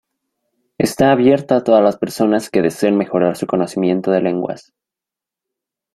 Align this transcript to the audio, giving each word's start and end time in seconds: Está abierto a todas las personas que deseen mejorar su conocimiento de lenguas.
Está 0.79 1.11
abierto 1.11 1.53
a 1.53 1.63
todas 1.63 1.83
las 1.83 1.95
personas 1.95 2.49
que 2.49 2.63
deseen 2.63 2.97
mejorar 2.97 3.37
su 3.37 3.45
conocimiento 3.45 4.09
de 4.09 4.21
lenguas. 4.21 4.73